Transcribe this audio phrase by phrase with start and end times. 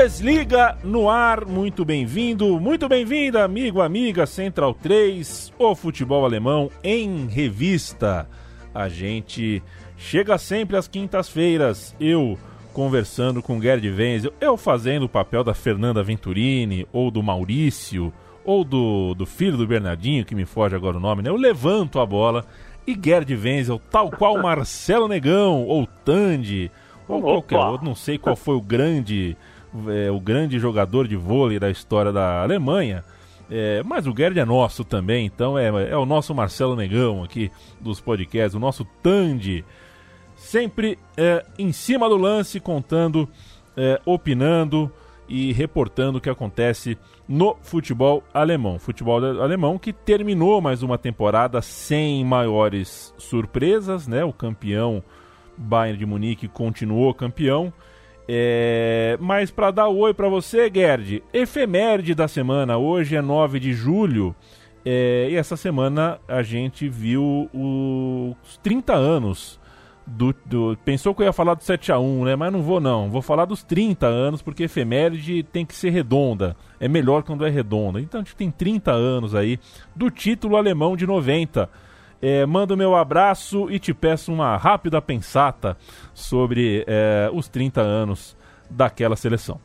[0.00, 7.26] Bundesliga no ar, muito bem-vindo, muito bem-vinda, amigo, amiga, Central 3, o futebol alemão em
[7.26, 8.26] revista.
[8.74, 9.62] A gente
[9.98, 12.38] chega sempre às quintas-feiras, eu
[12.72, 18.10] conversando com Gerd Wenzel, eu fazendo o papel da Fernanda Venturini, ou do Maurício,
[18.42, 21.28] ou do, do filho do Bernardinho, que me foge agora o nome, né?
[21.28, 22.46] Eu levanto a bola
[22.86, 26.70] e Gerd Wenzel, tal qual Marcelo Negão, ou Tandy,
[27.06, 29.36] ou qualquer outro, não sei qual foi o grande
[29.88, 33.04] é, o grande jogador de vôlei da história da Alemanha.
[33.50, 37.50] É, mas o Gerd é nosso também, então é, é o nosso Marcelo Negão aqui
[37.80, 39.64] dos podcasts, o nosso Tandy.
[40.36, 43.28] Sempre é, em cima do lance, contando,
[43.76, 44.90] é, opinando
[45.28, 46.96] e reportando o que acontece
[47.28, 48.78] no futebol alemão.
[48.78, 54.24] Futebol alemão que terminou mais uma temporada sem maiores surpresas, né?
[54.24, 55.02] O campeão
[55.56, 57.72] Bayern de Munique continuou campeão
[58.28, 62.78] é, mas para dar oi para você, Gerd, efeméride da semana.
[62.78, 64.34] Hoje é 9 de julho
[64.84, 69.60] é, e essa semana a gente viu os 30 anos
[70.06, 72.36] do, do, Pensou que eu ia falar do 7x1, né?
[72.36, 73.10] Mas não vou, não.
[73.10, 76.56] Vou falar dos 30 anos, porque efeméride tem que ser redonda.
[76.80, 78.00] É melhor quando é redonda.
[78.00, 79.58] Então a gente tem 30 anos aí
[79.94, 81.68] do título alemão de 90
[82.22, 85.76] é, mando meu abraço e te peço uma rápida pensata
[86.14, 88.36] sobre é, os 30 anos
[88.68, 89.60] daquela seleção.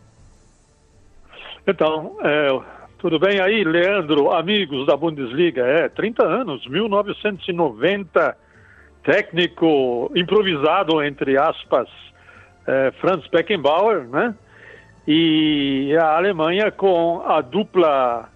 [1.67, 2.59] Então, é,
[2.99, 5.65] tudo bem aí, Leandro, amigos da Bundesliga?
[5.65, 8.37] É, 30 anos, 1990,
[9.03, 11.89] técnico improvisado, entre aspas,
[12.67, 14.33] é, Franz Beckenbauer, né?
[15.07, 18.27] E a Alemanha com a dupla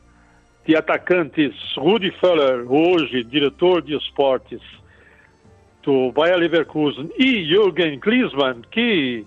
[0.66, 4.62] de atacantes Rudi Völler, hoje diretor de esportes
[5.84, 9.26] do Bayer Leverkusen, e Jürgen Klinsmann, que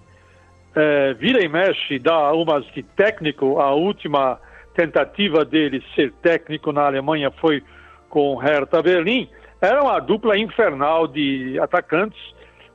[0.74, 3.58] é, vira e mexe, dá umas de técnico.
[3.58, 4.38] A última
[4.74, 7.62] tentativa dele ser técnico na Alemanha foi
[8.08, 9.28] com Hertha Berlim.
[9.60, 12.20] Era uma dupla infernal de atacantes,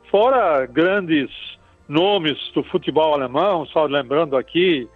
[0.10, 1.30] fora grandes
[1.88, 4.88] nomes do futebol alemão, só lembrando aqui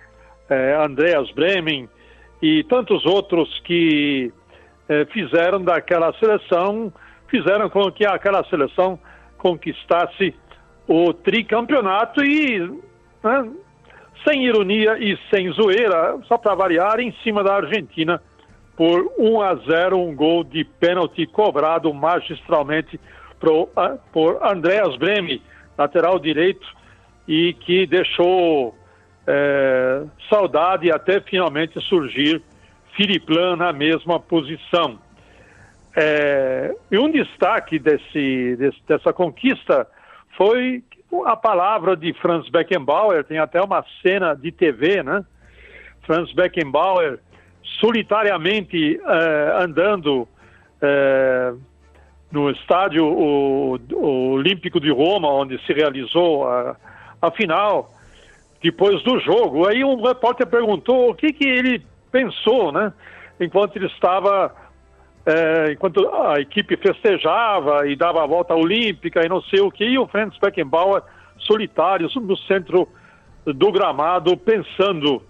[0.50, 1.88] é, Andreas Bremen,
[2.42, 4.32] e tantos outros que
[4.90, 6.92] eh, fizeram daquela seleção,
[7.28, 9.00] fizeram com que aquela seleção
[9.38, 10.34] conquistasse
[10.88, 12.60] o tricampeonato e,
[13.24, 13.52] né,
[14.28, 18.22] sem ironia e sem zoeira, só para variar, em cima da Argentina
[18.76, 23.00] por 1 a 0, um gol de pênalti cobrado magistralmente
[23.40, 23.70] pro,
[24.12, 25.42] por Andreas Bremi,
[25.78, 26.66] lateral direito,
[27.28, 28.76] e que deixou
[29.28, 32.42] é, saudade até finalmente surgir
[32.96, 35.00] Filiplan na mesma posição.
[35.96, 39.88] É, e um destaque desse, desse, dessa conquista
[40.38, 40.84] foi
[41.26, 45.26] a palavra de Franz Beckenbauer, tem até uma cena de TV, né?
[46.06, 47.20] Franz Beckenbauer
[47.80, 50.28] solitariamente é, andando
[50.82, 51.54] é,
[52.32, 56.78] no estádio o, o Olímpico de Roma, onde se realizou a,
[57.22, 57.90] a final,
[58.62, 59.68] depois do jogo.
[59.68, 62.94] Aí um repórter perguntou o que, que ele pensou, né?
[63.40, 64.54] Enquanto ele estava,
[65.26, 69.84] é, enquanto a equipe festejava e dava a volta olímpica e não sei o que,
[69.84, 71.02] e o Franz Beckenbauer
[71.40, 72.88] solitário no centro
[73.46, 75.24] do gramado pensando.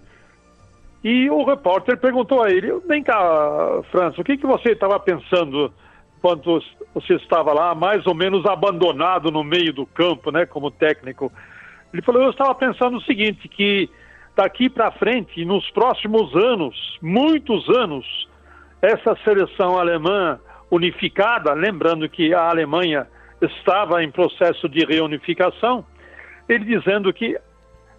[1.02, 5.72] E o repórter perguntou a ele: Vem cá, Franz, o que, que você estava pensando
[6.20, 6.62] quando
[6.94, 11.32] você estava lá, mais ou menos abandonado no meio do campo, né, como técnico?
[11.92, 13.88] Ele falou: Eu estava pensando o seguinte, que
[14.36, 18.28] daqui para frente, nos próximos anos, muitos anos,
[18.80, 20.40] essa seleção alemã
[20.70, 23.06] unificada, lembrando que a Alemanha
[23.40, 25.84] estava em processo de reunificação,
[26.48, 27.38] ele dizendo que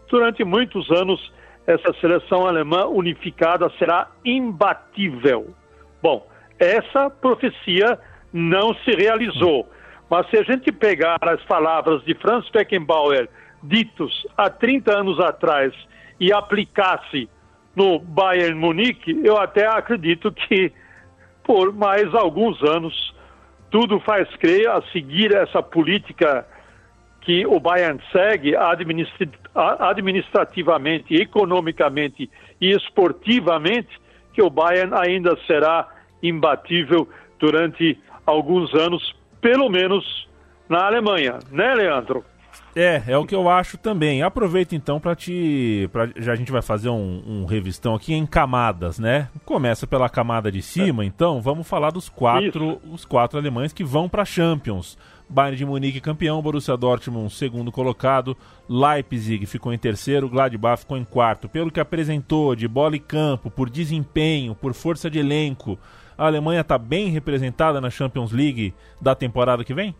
[0.10, 1.31] durante muitos anos
[1.66, 5.54] essa seleção alemã unificada será imbatível.
[6.01, 6.28] Bom,
[6.60, 7.98] essa profecia
[8.31, 9.69] não se realizou.
[10.10, 13.30] Mas se a gente pegar as palavras de Franz Beckenbauer
[13.63, 15.74] ditos há 30 anos atrás
[16.19, 17.27] e aplicasse
[17.75, 20.71] no Bayern Munique, eu até acredito que
[21.44, 23.15] por mais alguns anos
[23.71, 26.45] tudo faz crer a seguir essa política
[27.21, 32.30] que o Bayern segue administrativamente, economicamente
[32.62, 33.89] e esportivamente,
[34.33, 35.88] que o Bayern ainda será
[36.21, 37.07] imbatível
[37.39, 40.27] durante alguns anos, pelo menos
[40.69, 42.24] na Alemanha, né, Leandro?
[42.75, 44.24] É, é o que eu acho também.
[44.24, 45.88] Aproveita então para te.
[45.92, 49.30] Pra, já a gente vai fazer um, um, revistão aqui em camadas, né?
[49.46, 51.06] Começa pela camada de cima, é.
[51.06, 54.98] então vamos falar dos quatro, os quatro alemães que vão para Champions.
[55.30, 58.38] Bayern de Munique campeão, Borussia Dortmund segundo colocado,
[58.70, 61.48] Leipzig ficou em terceiro, Gladbach ficou em quarto.
[61.50, 65.80] Pelo que apresentou de bola e campo, por desempenho, por força de elenco,
[66.18, 69.96] a Alemanha está bem representada na Champions League da temporada que vem?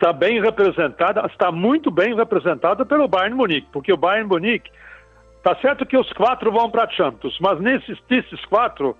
[0.00, 4.70] Está bem representada, está muito bem representada pelo Bayern Munique, porque o Bayern Munique
[5.42, 8.96] Tá certo que os quatro vão para a Champions, mas nesses, desses quatro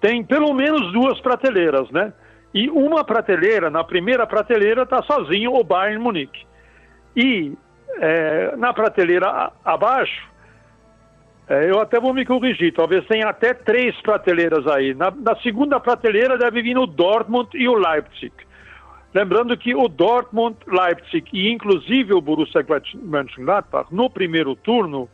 [0.00, 2.12] tem pelo menos duas prateleiras, né?
[2.52, 6.46] E uma prateleira, na primeira prateleira, está sozinho o Bayern Munique.
[7.16, 7.56] E
[8.00, 10.28] é, na prateleira abaixo,
[11.48, 14.94] é, eu até vou me corrigir, talvez tenha até três prateleiras aí.
[14.94, 18.32] Na, na, segunda prateleira deve vir o Dortmund e o Leipzig.
[19.14, 22.64] Lembrando que o Dortmund, Leipzig e inclusive o Borussia
[22.94, 25.08] Mönchengladbach, no primeiro turno,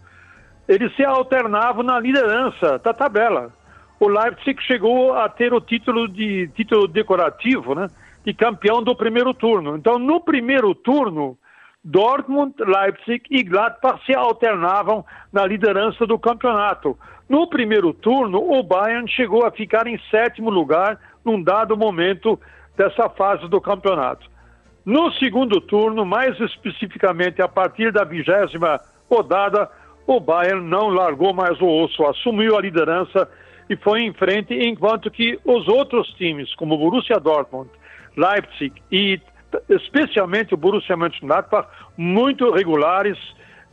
[0.69, 3.53] eles se alternavam na liderança da tabela.
[4.01, 7.89] O Leipzig chegou a ter o título de título decorativo, né,
[8.25, 9.77] de campeão do primeiro turno.
[9.77, 11.39] Então, no primeiro turno,
[11.85, 16.99] Dortmund, Leipzig e Gladbach se alternavam na liderança do campeonato.
[17.29, 22.41] No primeiro turno, o Bayern chegou a ficar em sétimo lugar num dado momento
[22.77, 24.29] dessa fase do campeonato.
[24.85, 28.81] No segundo turno, mais especificamente a partir da vigésima
[29.11, 29.71] rodada,
[30.07, 33.29] o Bayern não largou mais o osso, assumiu a liderança
[33.69, 37.71] e foi em frente, enquanto que os outros times, como Borussia Dortmund,
[38.15, 39.21] Leipzig e
[39.71, 43.17] especialmente o Borussia Mönchengladbach, muito regulares,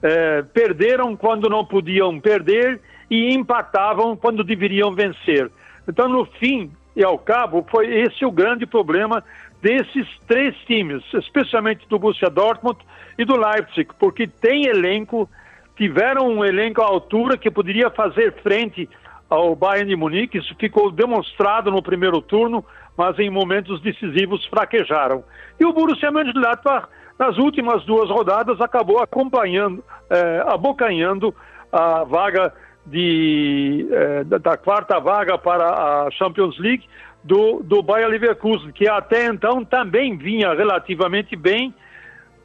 [0.01, 5.51] eh, perderam quando não podiam perder e empatavam quando deveriam vencer.
[5.88, 9.24] Então, no fim e ao cabo, foi esse o grande problema
[9.62, 12.80] desses três times, especialmente do Borussia Dortmund
[13.18, 15.30] e do Leipzig, porque tem elenco,
[15.78, 18.90] tiveram um elenco à altura que poderia fazer frente
[19.30, 22.66] ao Bayern de Munique, isso ficou demonstrado no primeiro turno,
[22.98, 25.24] mas em momentos decisivos fraquejaram.
[25.58, 26.88] E o Borussia Mönchengladbach,
[27.18, 31.34] nas últimas duas rodadas, acabou acompanhando, eh, abocanhando
[31.72, 32.54] a vaga
[32.86, 36.86] de, eh, da quarta vaga para a Champions League
[37.24, 41.74] do, do Bayer Leverkusen, que até então também vinha relativamente bem,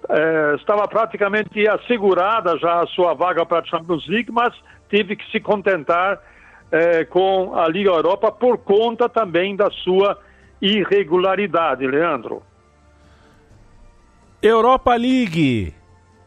[0.09, 4.55] eh, estava praticamente assegurada já a sua vaga para a Champions League, mas
[4.89, 6.21] teve que se contentar
[6.71, 10.19] eh, com a Liga Europa por conta também da sua
[10.61, 12.43] irregularidade, Leandro.
[14.43, 15.75] Europa League,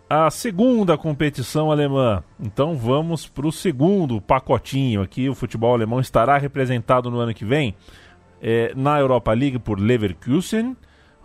[0.10, 2.24] a segunda competição alemã.
[2.39, 5.30] Então vamos para o segundo pacotinho aqui.
[5.30, 7.75] O futebol alemão estará representado no ano que vem
[8.42, 10.75] é, na Europa League por Leverkusen,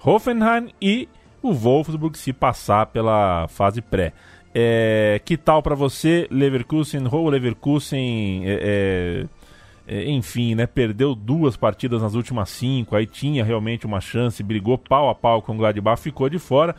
[0.05, 1.09] Hoffenheim e
[1.41, 4.13] o Wolfsburg se passar pela fase pré.
[4.55, 8.43] É, que tal para você, Leverkusen ou Leverkusen?
[8.45, 9.45] É, é
[9.87, 14.79] é, enfim, né, perdeu duas partidas nas últimas cinco, aí tinha realmente uma chance, brigou
[14.79, 16.75] pau a pau com o Gladbach, ficou de fora.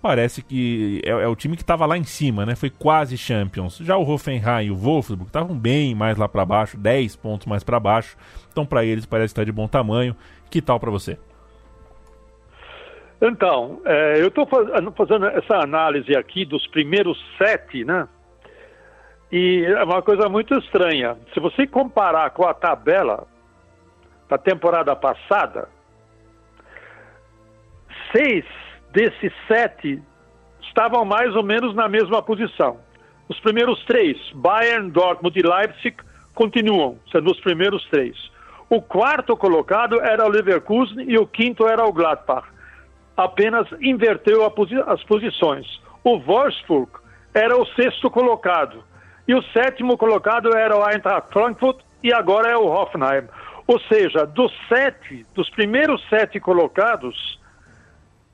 [0.00, 2.54] Parece que é, é o time que estava lá em cima, né?
[2.54, 3.78] Foi quase Champions.
[3.78, 7.64] Já o Hoffenheim e o Wolfsburg estavam bem mais lá para baixo, 10 pontos mais
[7.64, 8.16] para baixo.
[8.50, 10.14] Então, para eles parece estar de bom tamanho.
[10.50, 11.18] Que tal para você?
[13.20, 14.46] Então, é, eu estou
[14.96, 18.06] fazendo essa análise aqui dos primeiros sete, né?
[19.32, 21.16] E é uma coisa muito estranha.
[21.34, 23.26] Se você comparar com a tabela
[24.28, 25.68] da temporada passada,
[28.12, 28.44] seis
[28.92, 30.02] desses sete
[30.62, 32.78] estavam mais ou menos na mesma posição.
[33.28, 35.96] Os primeiros três, Bayern, Dortmund e Leipzig,
[36.34, 38.16] continuam sendo os primeiros três.
[38.70, 42.46] O quarto colocado era o Leverkusen e o quinto era o Gladbach.
[43.16, 45.66] Apenas inverteu posi as posições.
[46.04, 46.90] O Wolfsburg
[47.34, 48.84] era o sexto colocado
[49.26, 53.26] e o sétimo colocado era o Eintracht Frankfurt e agora é o Hoffenheim.
[53.66, 57.38] Ou seja, dos sete, dos primeiros sete colocados,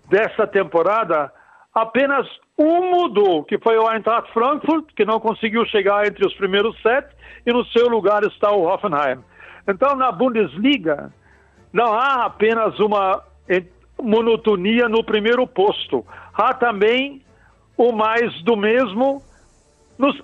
[0.09, 1.33] dessa temporada,
[1.75, 2.27] apenas
[2.59, 7.15] um mudou, que foi o Eintracht Frankfurt, que não conseguiu chegar entre os primeiros sete,
[7.47, 9.19] e no seu lugar está o Hoffenheim.
[9.67, 11.13] Então, na Bundesliga,
[11.73, 13.23] não há apenas uma
[14.01, 17.23] monotonia no primeiro posto, há também
[17.77, 19.23] o mais do mesmo
[19.99, 20.21] nos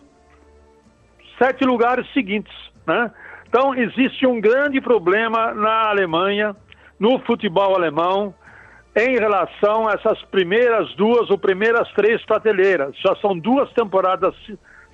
[1.38, 2.54] sete lugares seguintes.
[2.86, 3.10] Né?
[3.48, 6.54] Então, existe um grande problema na Alemanha,
[6.98, 8.34] no futebol alemão,
[8.96, 12.96] em relação a essas primeiras duas ou primeiras três prateleiras.
[12.96, 14.34] Já são duas temporadas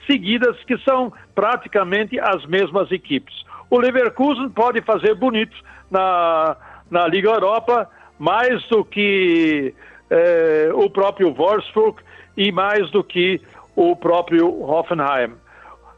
[0.06, 3.34] seguidas que são praticamente as mesmas equipes.
[3.70, 5.56] O Leverkusen pode fazer bonito
[5.90, 6.56] na,
[6.90, 9.74] na Liga Europa, mais do que
[10.10, 12.00] eh, o próprio Wolfsburg
[12.36, 13.40] e mais do que
[13.74, 15.34] o próprio Hoffenheim.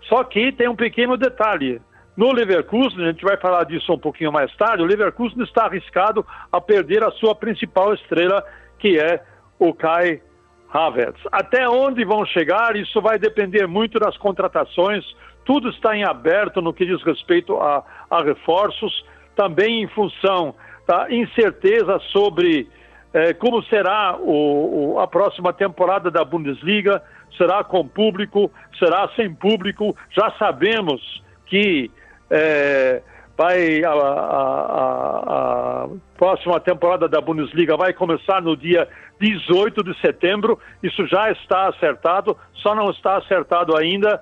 [0.08, 1.80] Só que tem um pequeno detalhe.
[2.18, 6.26] No Leverkusen, a gente vai falar disso um pouquinho mais tarde, o Leverkusen está arriscado
[6.50, 8.44] a perder a sua principal estrela,
[8.76, 9.22] que é
[9.56, 10.20] o Kai
[10.68, 11.20] Havertz.
[11.30, 15.04] Até onde vão chegar, isso vai depender muito das contratações,
[15.44, 19.06] tudo está em aberto no que diz respeito a, a reforços,
[19.36, 20.56] também em função
[20.88, 22.68] da incerteza sobre
[23.14, 27.00] eh, como será o, o, a próxima temporada da Bundesliga,
[27.36, 31.88] será com público, será sem público, já sabemos que
[32.30, 33.02] é,
[33.36, 38.88] vai a, a, a, próxima temporada da Bundesliga vai começar no dia
[39.20, 40.58] 18 de setembro.
[40.82, 44.20] Isso já está acertado, só não está acertado ainda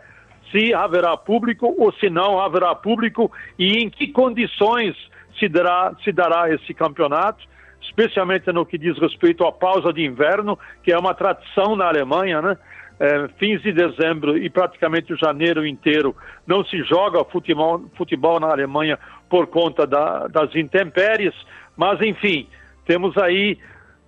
[0.51, 4.95] se haverá público ou se não haverá público e em que condições
[5.39, 7.45] se dará, se dará esse campeonato,
[7.83, 12.41] especialmente no que diz respeito à pausa de inverno, que é uma tradição na Alemanha,
[12.41, 12.57] né?
[12.99, 18.49] É, fins de dezembro e praticamente o janeiro inteiro não se joga futebol, futebol na
[18.49, 18.99] Alemanha
[19.29, 21.35] por conta da, das intempéries,
[21.77, 22.49] mas enfim,
[22.87, 23.59] temos aí,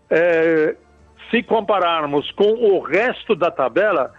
[0.08, 0.74] é,
[1.30, 4.14] se compararmos com o resto da tabela,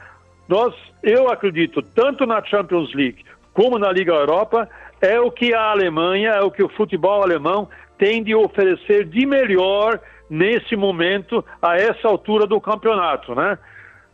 [0.47, 3.23] nós, eu acredito, tanto na Champions League
[3.53, 4.69] como na Liga Europa,
[5.01, 9.25] é o que a Alemanha, é o que o futebol alemão tem de oferecer de
[9.25, 9.99] melhor
[10.29, 13.57] nesse momento, a essa altura do campeonato, né?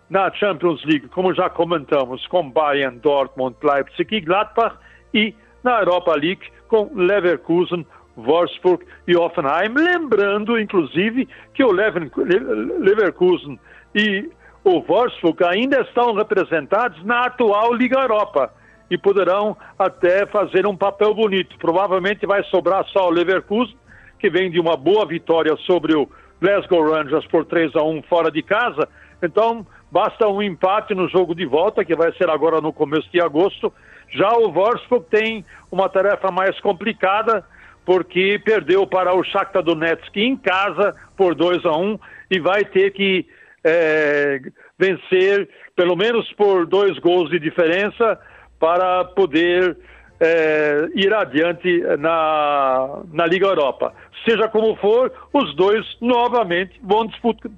[0.09, 4.77] Na Champions League, como já comentamos, com Bayern, Dortmund, Leipzig e Gladbach,
[5.13, 5.33] e
[5.63, 7.85] na Europa League com Leverkusen,
[8.15, 9.73] Wolfsburg e Hoffenheim.
[9.73, 13.59] Lembrando, inclusive, que o Leverkusen
[13.93, 14.29] e
[14.63, 18.53] o Wolfsburg ainda estão representados na atual Liga Europa
[18.89, 21.57] e poderão até fazer um papel bonito.
[21.57, 23.75] Provavelmente vai sobrar só o Leverkusen,
[24.19, 26.09] que vem de uma boa vitória sobre o
[26.39, 28.87] Glasgow Rangers por 3 a 1 fora de casa.
[29.21, 33.21] Então, Basta um empate no jogo de volta, que vai ser agora no começo de
[33.21, 33.71] agosto.
[34.09, 37.45] Já o Wolfsburg tem uma tarefa mais complicada,
[37.85, 41.99] porque perdeu para o Shakhtar Donetsk em casa por 2 a 1 um,
[42.29, 43.25] e vai ter que
[43.63, 44.41] é,
[44.77, 45.47] vencer
[45.77, 48.19] pelo menos por dois gols de diferença
[48.59, 49.77] para poder
[50.19, 53.93] é, ir adiante na, na Liga Europa.
[54.27, 57.07] Seja como for, os dois novamente vão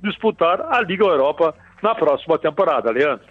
[0.03, 3.25] disputar a Liga Europa na próxima temporada, Leandro.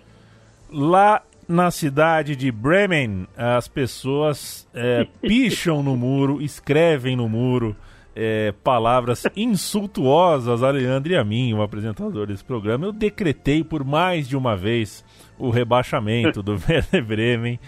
[0.70, 7.76] Lá na cidade de Bremen, as pessoas é, picham no muro, escrevem no muro
[8.16, 12.86] é, palavras insultuosas a Leandro e a mim, o apresentador desse programa.
[12.86, 15.04] Eu decretei por mais de uma vez
[15.38, 17.60] o rebaixamento do Werder Bremen.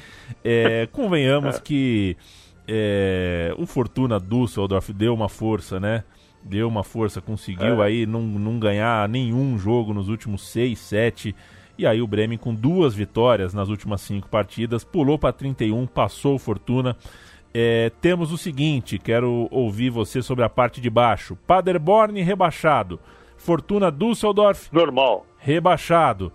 [0.42, 2.16] É, convenhamos que
[2.66, 6.02] é, o Fortuna Düsseldorf deu uma força, né?
[6.42, 7.86] Deu uma força, conseguiu é.
[7.86, 11.36] aí não, não ganhar nenhum jogo nos últimos 6, 7.
[11.76, 16.34] E aí o Bremen com duas vitórias nas últimas cinco partidas, pulou para 31, passou
[16.34, 16.96] o Fortuna.
[17.54, 21.36] É, temos o seguinte, quero ouvir você sobre a parte de baixo.
[21.46, 22.98] Paderborn rebaixado,
[23.36, 26.32] Fortuna Düsseldorf normal rebaixado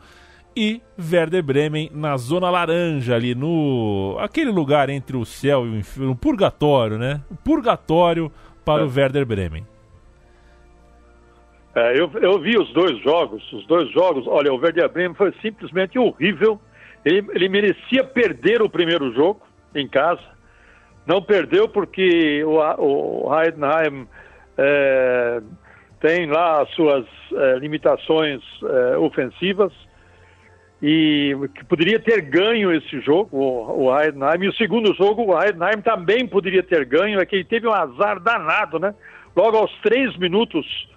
[0.55, 5.77] e Werder Bremen na zona laranja ali no aquele lugar entre o céu e o
[5.77, 7.21] inferno, purgatório, né?
[7.29, 8.31] O purgatório
[8.63, 8.85] para é.
[8.85, 9.65] o Werder Bremen.
[11.75, 14.27] É, eu, eu, vi os dois jogos, os dois jogos.
[14.27, 16.61] Olha, o Werder Bremen foi simplesmente horrível.
[17.03, 19.41] Ele, ele, merecia perder o primeiro jogo
[19.73, 20.21] em casa.
[21.05, 24.07] Não perdeu porque o, o Heidenheim
[24.57, 25.41] é,
[25.99, 29.73] tem lá as suas é, limitações é, ofensivas
[30.79, 34.43] e que poderia ter ganho esse jogo, o, o Heidenheim.
[34.43, 37.73] E o segundo jogo, o Heidenheim também poderia ter ganho, é que ele teve um
[37.73, 38.93] azar danado, né?
[39.35, 40.92] Logo aos três minutos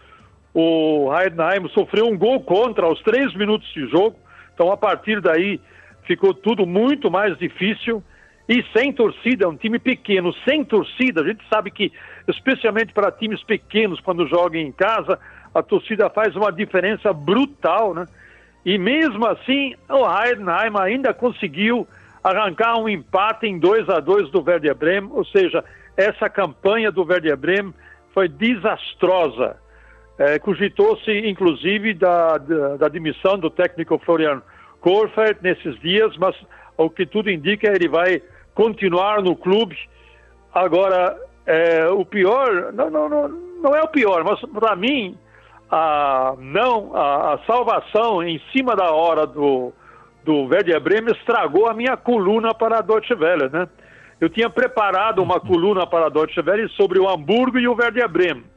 [0.59, 4.17] o Heidenheim sofreu um gol contra aos três minutos de jogo,
[4.55, 5.61] então a partir daí
[6.05, 8.03] ficou tudo muito mais difícil.
[8.49, 11.93] E sem torcida, é um time pequeno, sem torcida, a gente sabe que,
[12.27, 15.19] especialmente para times pequenos, quando jogam em casa,
[15.55, 18.07] a torcida faz uma diferença brutal, né?
[18.65, 21.87] E mesmo assim, o Heidenheim ainda conseguiu
[22.25, 25.63] arrancar um empate em 2 a 2 do Werder Bremen, ou seja,
[25.99, 27.75] essa campanha do Werder Bremen
[28.15, 29.66] foi desastrosa.
[30.19, 34.43] É, Cogitou-se, inclusive, da, da, da, demissão do técnico Florian
[34.81, 36.35] Korfeld nesses dias, mas
[36.77, 38.23] o que tudo indica, ele vai
[38.55, 39.77] continuar no clube.
[40.55, 45.17] Agora, é, o pior, não, não, não, não é o pior, mas para mim,
[45.71, 49.73] a, não, a, a, salvação em cima da hora do,
[50.25, 53.69] do Werder Bremen estragou a minha coluna para a Deutsche Welle, né?
[54.19, 58.09] Eu tinha preparado uma coluna para a Deutsche Welle sobre o Hamburgo e o Werder
[58.09, 58.56] Bremen.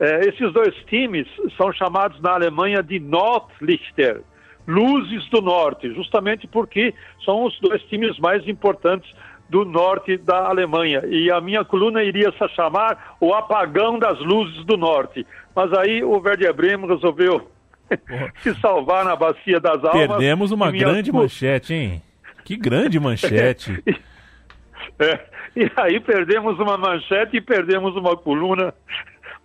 [0.00, 4.22] É, esses dois times são chamados na Alemanha de Nordlichter,
[4.66, 6.92] luzes do norte, justamente porque
[7.24, 9.10] são os dois times mais importantes
[9.48, 11.02] do norte da Alemanha.
[11.06, 15.26] E a minha coluna iria se chamar O Apagão das Luzes do Norte.
[15.54, 17.48] Mas aí o Werder Bremen resolveu
[18.42, 20.08] se salvar na Bacia das Almas.
[20.08, 22.02] Perdemos uma grande manchete, hein?
[22.44, 23.82] Que grande manchete.
[24.98, 25.20] é,
[25.56, 28.74] e aí perdemos uma manchete e perdemos uma coluna.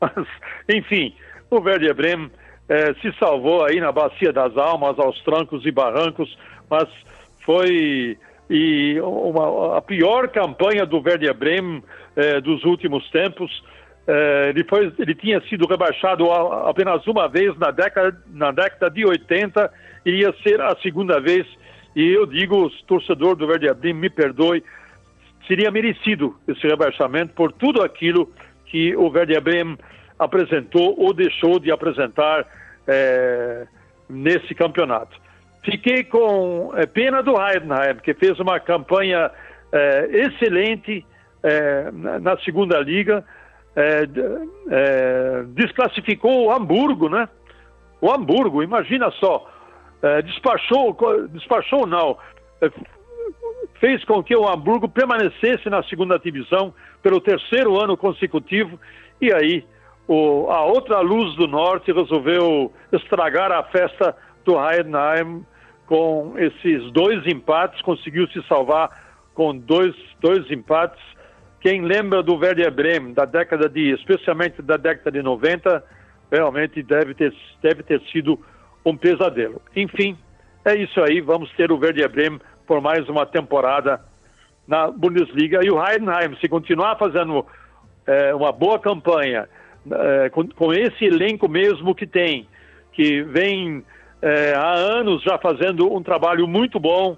[0.01, 0.27] Mas,
[0.69, 1.13] enfim,
[1.49, 2.31] o Werder Bremen
[2.67, 6.37] é, se salvou aí na Bacia das Almas, aos trancos e barrancos,
[6.69, 6.87] mas
[7.43, 8.17] foi
[8.49, 11.83] e uma, a pior campanha do Werder Bremen
[12.15, 13.63] é, dos últimos tempos.
[14.07, 19.05] É, ele, foi, ele tinha sido rebaixado apenas uma vez na década, na década de
[19.05, 19.71] 80,
[20.03, 21.45] iria ser a segunda vez.
[21.95, 24.63] E eu digo, torcedor do Werder Bremen, me perdoe,
[25.47, 28.33] seria merecido esse rebaixamento por tudo aquilo que
[28.95, 29.77] o Werder Bremen
[30.17, 32.45] apresentou ou deixou de apresentar
[32.87, 33.65] é,
[34.09, 35.17] nesse campeonato.
[35.63, 39.31] Fiquei com é, pena do Heidenheim, que fez uma campanha
[39.71, 41.05] é, excelente
[41.43, 43.23] é, na segunda liga,
[43.75, 44.03] é,
[44.71, 47.29] é, desclassificou o Hamburgo, né?
[48.01, 49.45] O Hamburgo, imagina só,
[50.23, 50.95] despachou,
[51.33, 52.17] despachou não,
[53.79, 58.79] fez com que o Hamburgo permanecesse na segunda divisão pelo terceiro ano consecutivo
[59.21, 59.65] e aí
[60.07, 65.45] o, a outra luz do norte resolveu estragar a festa do Heidenheim
[65.85, 68.89] com esses dois empates, conseguiu se salvar
[69.33, 71.01] com dois, dois empates.
[71.61, 75.83] Quem lembra do Werder Bremen, da década de, especialmente da década de 90,
[76.31, 78.39] realmente deve ter, deve ter sido
[78.85, 79.61] um pesadelo.
[79.75, 80.17] Enfim,
[80.65, 83.99] é isso aí, vamos ter o Werder Bremen por mais uma temporada
[84.67, 85.61] na Bundesliga.
[85.63, 87.43] E o Heidenheim, se continuar fazendo
[88.05, 89.49] é, uma boa campanha,
[89.91, 92.47] é, com, com, esse elenco mesmo que tem,
[92.93, 93.83] que vem
[94.21, 97.17] é, há anos já fazendo um trabalho muito bom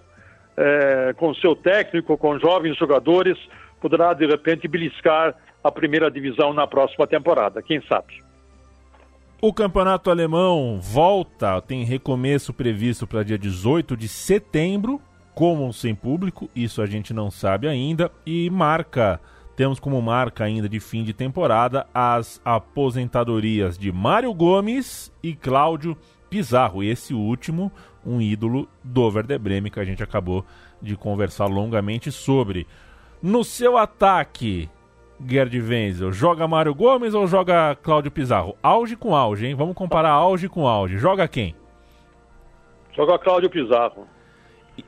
[0.56, 3.38] é, com seu técnico, com jovens jogadores,
[3.82, 8.24] poderá de repente beliscar a primeira divisão na próxima temporada, quem sabe.
[9.42, 15.02] O campeonato alemão volta, tem recomeço previsto para dia 18 de setembro,
[15.42, 19.20] como sem público, isso a gente não sabe ainda, e marca
[19.56, 25.98] temos como marca ainda de fim de temporada as aposentadorias de Mário Gomes e Cláudio
[26.30, 26.84] Pizarro.
[26.84, 27.72] Esse último,
[28.06, 30.46] um ídolo do Werder Bremen, que a gente acabou
[30.80, 32.68] de conversar longamente sobre.
[33.20, 34.70] No seu ataque,
[35.28, 38.56] Gerd Wenzel, joga Mário Gomes ou joga Cláudio Pizarro?
[38.62, 39.56] Auge com auge, hein?
[39.56, 41.00] Vamos comparar auge com auge.
[41.00, 41.56] Joga quem?
[42.96, 44.06] Joga Cláudio Pizarro.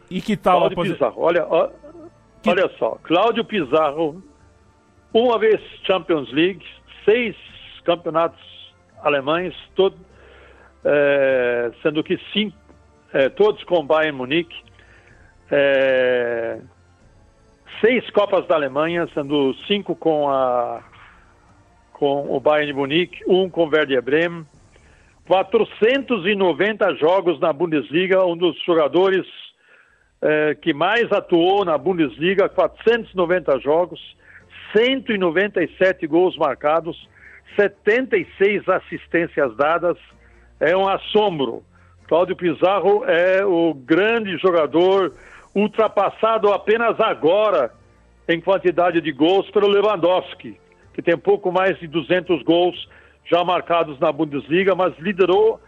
[0.10, 1.72] E, e que tal Cláudio a Pizarro, olha, olha,
[2.42, 2.50] que...
[2.50, 4.24] olha só, Cláudio Pizarro
[5.14, 6.66] uma vez Champions League,
[7.06, 7.36] seis
[7.84, 8.42] campeonatos
[9.02, 9.96] alemães, todo,
[10.84, 12.58] é, sendo que cinco,
[13.14, 14.56] é, todos com Bayern Munique,
[15.52, 16.60] é,
[17.80, 20.82] seis Copas da Alemanha, sendo cinco com, a,
[21.92, 24.48] com o Bayern Munique, um com Werder Bremen,
[25.28, 29.26] 490 jogos na Bundesliga, um dos jogadores
[30.24, 34.00] é, que mais atuou na Bundesliga, 490 jogos,
[34.76, 37.10] 197 gols marcados,
[37.58, 39.98] 76 assistências dadas,
[40.62, 41.62] é um assombro.
[42.08, 45.14] Cláudio Pizarro é o grande jogador,
[45.54, 47.72] ultrapassado apenas agora
[48.28, 50.58] em quantidade de gols pelo Lewandowski,
[50.94, 52.88] que tem pouco mais de 200 gols
[53.26, 55.60] já marcados na Bundesliga, mas liderou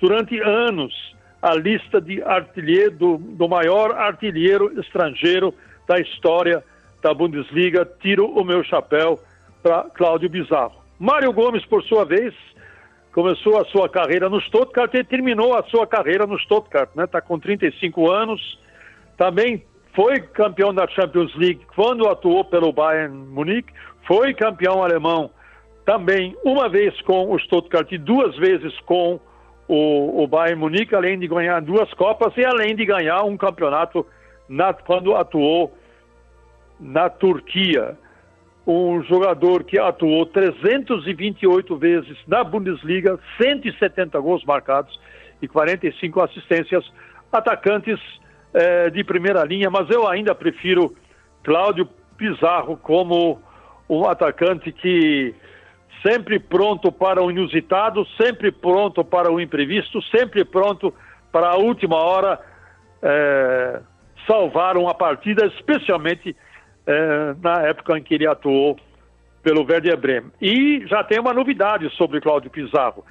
[0.00, 1.09] durante anos
[1.42, 5.54] a lista de artilheiro do, do maior artilheiro estrangeiro
[5.86, 6.62] da história
[7.02, 9.18] da Bundesliga, tiro o meu chapéu
[9.62, 10.80] para Cláudio Bizarro.
[10.98, 12.34] Mário Gomes, por sua vez,
[13.12, 17.04] começou a sua carreira no Stuttgart e terminou a sua carreira no Stuttgart, né?
[17.04, 18.58] Está com 35 anos,
[19.16, 23.72] também foi campeão da Champions League quando atuou pelo Bayern Munique,
[24.06, 25.30] foi campeão alemão
[25.84, 29.18] também uma vez com o Stuttgart e duas vezes com
[29.70, 34.04] o, o Bayern Munique, além de ganhar duas Copas e além de ganhar um campeonato
[34.48, 35.72] na, quando atuou
[36.80, 37.96] na Turquia.
[38.66, 44.98] Um jogador que atuou 328 vezes na Bundesliga, 170 gols marcados
[45.40, 46.84] e 45 assistências,
[47.30, 48.00] atacantes
[48.52, 50.94] eh, de primeira linha, mas eu ainda prefiro
[51.44, 53.40] Cláudio Pizarro como
[53.88, 55.32] um atacante que
[56.02, 60.92] sempre pronto para o inusitado, sempre pronto para o imprevisto, sempre pronto
[61.32, 62.40] para a última hora
[63.02, 63.80] é,
[64.26, 66.36] salvar uma partida, especialmente
[66.86, 68.78] é, na época em que ele atuou
[69.42, 70.32] pelo Werder Bremen.
[70.40, 73.04] E já tem uma novidade sobre Cláudio Pizarro.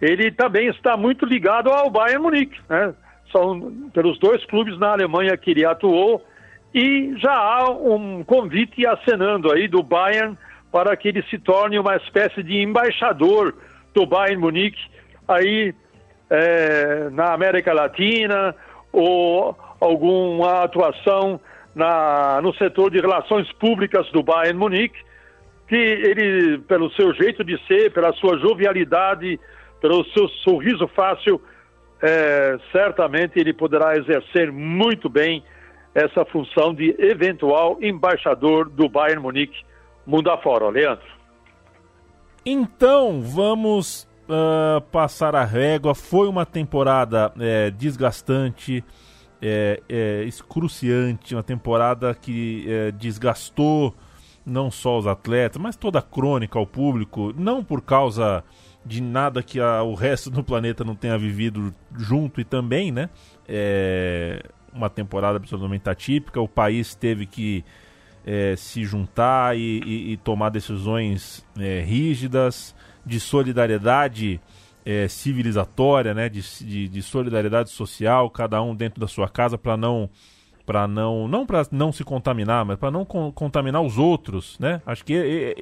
[0.00, 2.94] Ele também está muito ligado ao Bayern Munique, né?
[3.30, 6.24] São pelos dois clubes na Alemanha que ele atuou
[6.74, 10.36] e já há um convite acenando aí do Bayern
[10.70, 13.54] para que ele se torne uma espécie de embaixador
[13.92, 14.80] do Bayern Munique
[15.26, 15.74] aí
[16.28, 18.54] é, na América Latina
[18.92, 21.40] ou alguma atuação
[21.74, 24.98] na, no setor de relações públicas do Bayern Munique,
[25.68, 29.38] que ele, pelo seu jeito de ser, pela sua jovialidade,
[29.80, 31.40] pelo seu sorriso fácil,
[32.02, 35.42] é, certamente ele poderá exercer muito bem
[35.94, 39.69] essa função de eventual embaixador do Bayern Munique
[40.06, 41.06] mundo afora, Leandro.
[42.44, 45.94] Então, vamos uh, passar a régua.
[45.94, 48.84] Foi uma temporada é, desgastante,
[49.42, 52.66] é, é, excruciante, uma temporada que
[52.98, 53.94] desgastou
[54.44, 58.42] não só os atletas, mas toda a crônica ao público, não por causa
[58.84, 63.10] de nada que a, o resto do planeta não tenha vivido junto e também, né?
[63.46, 67.64] É uma temporada absolutamente atípica, o país teve que
[68.24, 74.40] é, se juntar e, e, e, tomar decisões é, rígidas, de solidariedade
[74.84, 79.76] é, civilizatória, né, de, de, de, solidariedade social, cada um dentro da sua casa para
[79.76, 80.08] não
[80.66, 84.80] para não não para não se contaminar, mas para não con contaminar os outros, né?
[84.86, 85.54] Acho que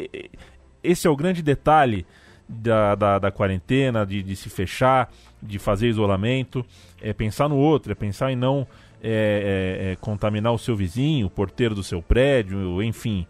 [0.83, 2.05] esse é o grande detalhe
[2.49, 5.11] da, da, da quarentena, de, de se fechar,
[5.42, 6.64] de fazer isolamento,
[7.01, 8.66] é pensar no outro, é pensar em não
[9.02, 13.26] é, é, é, contaminar o seu vizinho, o porteiro do seu prédio, enfim,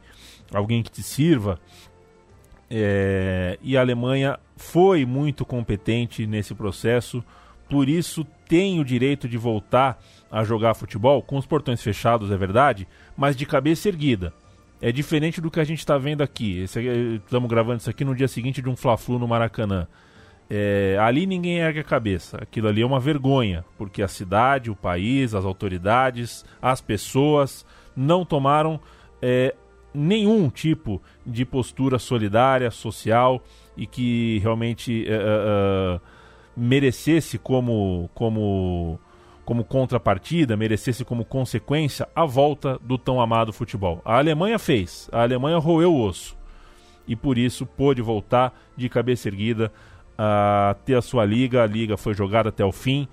[0.53, 1.59] alguém que te sirva.
[2.71, 7.25] É, e a Alemanha foi muito competente nesse processo,
[7.69, 12.37] por isso tem o direito de voltar a jogar futebol com os portões fechados, é
[12.37, 14.33] verdade, mas de cabeça erguida.
[14.81, 16.63] É diferente do que a gente está vendo aqui.
[16.63, 19.89] Estamos gravando isso aqui no dia seguinte de um Fla-Flu no Maracanã.
[20.51, 22.39] É, ali ninguém ergue a cabeça.
[22.41, 28.25] Aquilo ali é uma vergonha, porque a cidade, o país, as autoridades, as pessoas não
[28.25, 28.81] tomaram
[29.21, 29.55] é,
[29.93, 33.43] nenhum tipo de postura solidária, social
[33.77, 36.01] e que realmente é, é, é
[36.57, 38.99] merecesse como, como,
[39.45, 44.03] como contrapartida, merecesse como consequência a volta do tão amado futebol.
[44.05, 46.37] A Alemanha fez, a Alemanha roeu o osso
[47.07, 49.73] e por isso pôde voltar de cabeça erguida
[50.19, 51.63] a ter a sua liga.
[51.63, 53.09] A liga foi jogada até o fim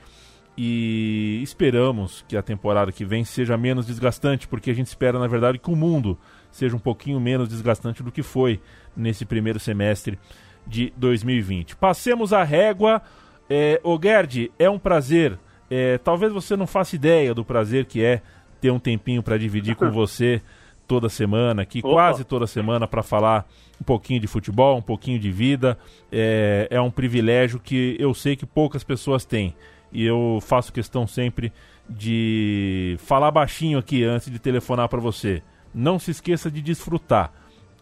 [0.58, 5.28] e esperamos que a temporada que vem seja menos desgastante, porque a gente espera, na
[5.28, 6.18] verdade, que o mundo
[6.50, 8.62] seja um pouquinho menos desgastante do que foi
[8.96, 10.18] nesse primeiro semestre
[10.66, 11.76] de 2020.
[11.76, 13.02] Passemos a régua.
[13.50, 15.38] É, o Gerd, é um prazer.
[15.70, 18.22] É, talvez você não faça ideia do prazer que é
[18.62, 20.42] ter um tempinho para dividir com você
[20.88, 21.90] toda semana aqui, Opa.
[21.90, 23.48] quase toda semana, para falar
[23.80, 25.78] um pouquinho de futebol, um pouquinho de vida.
[26.12, 29.56] É, é um privilégio que eu sei que poucas pessoas têm.
[29.92, 31.54] E eu faço questão sempre
[31.90, 35.42] de falar baixinho aqui antes de telefonar para você.
[35.74, 37.32] Não se esqueça de desfrutar.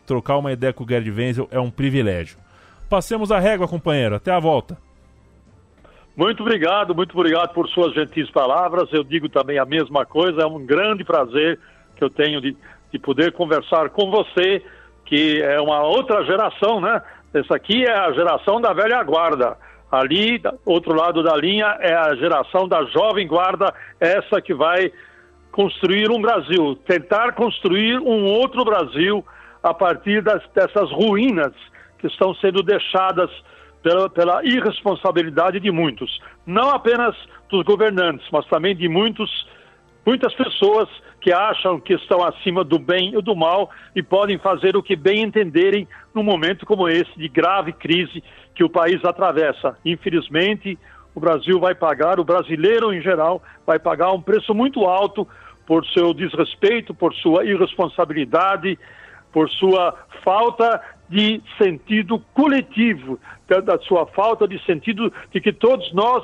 [0.05, 2.37] Trocar uma ideia com o Gerd Wenzel é um privilégio.
[2.89, 4.15] Passemos a régua, companheiro.
[4.15, 4.77] Até a volta.
[6.15, 8.91] Muito obrigado, muito obrigado por suas gentis palavras.
[8.91, 10.41] Eu digo também a mesma coisa.
[10.41, 11.59] É um grande prazer
[11.95, 12.55] que eu tenho de,
[12.93, 14.63] de poder conversar com você
[15.03, 17.01] que é uma outra geração, né?
[17.33, 19.57] Essa aqui é a geração da velha guarda.
[19.91, 24.91] Ali, outro lado da linha, é a geração da jovem guarda, essa que vai
[25.51, 29.25] construir um Brasil, tentar construir um outro Brasil
[29.61, 31.53] a partir das, dessas ruínas
[31.99, 33.29] que estão sendo deixadas
[33.83, 37.15] pela, pela irresponsabilidade de muitos, não apenas
[37.49, 39.29] dos governantes, mas também de muitos,
[40.05, 40.89] muitas pessoas
[41.21, 44.95] que acham que estão acima do bem e do mal e podem fazer o que
[44.95, 49.77] bem entenderem num momento como esse de grave crise que o país atravessa.
[49.85, 50.77] Infelizmente,
[51.15, 55.27] o Brasil vai pagar, o brasileiro em geral vai pagar um preço muito alto
[55.65, 58.77] por seu desrespeito, por sua irresponsabilidade,
[59.31, 66.23] por sua falta de sentido coletivo, da, sua falta de sentido de que todos nós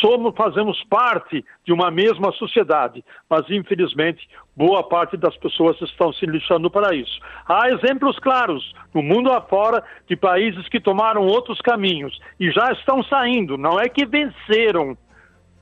[0.00, 6.26] somos, fazemos parte de uma mesma sociedade, mas infelizmente boa parte das pessoas estão se
[6.26, 7.20] lixando para isso.
[7.46, 13.02] Há exemplos claros no mundo afora de países que tomaram outros caminhos e já estão
[13.04, 14.96] saindo, não é que venceram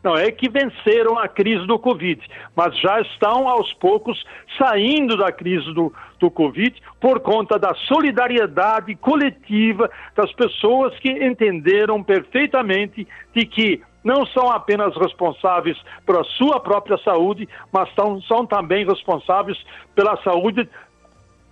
[0.03, 2.23] não é que venceram a crise do Covid,
[2.55, 4.25] mas já estão aos poucos
[4.57, 12.03] saindo da crise do, do Covid por conta da solidariedade coletiva das pessoas que entenderam
[12.03, 18.87] perfeitamente de que não são apenas responsáveis pela sua própria saúde, mas são, são também
[18.87, 19.59] responsáveis
[19.95, 20.69] pela saúde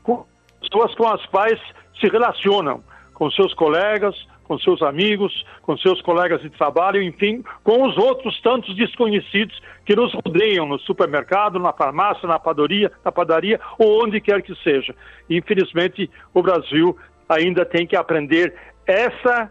[0.02, 0.24] com
[0.60, 1.60] pessoas com as quais
[2.00, 2.82] se relacionam,
[3.14, 8.40] com seus colegas, com seus amigos, com seus colegas de trabalho, enfim, com os outros
[8.40, 14.20] tantos desconhecidos que nos rodeiam no supermercado, na farmácia, na padaria, na padaria ou onde
[14.20, 14.94] quer que seja.
[15.28, 16.96] Infelizmente, o Brasil
[17.28, 18.54] ainda tem que aprender
[18.86, 19.50] essa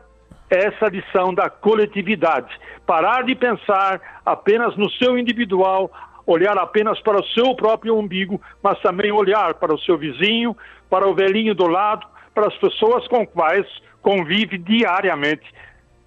[0.49, 2.53] essa lição da coletividade,
[2.85, 5.91] parar de pensar apenas no seu individual,
[6.25, 10.55] olhar apenas para o seu próprio umbigo, mas também olhar para o seu vizinho,
[10.89, 13.65] para o velhinho do lado, para as pessoas com quais
[14.01, 15.45] convive diariamente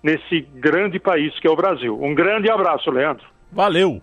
[0.03, 2.01] nesse grande país que é o Brasil.
[2.01, 3.27] Um grande abraço, Leandro.
[3.51, 4.01] Valeu!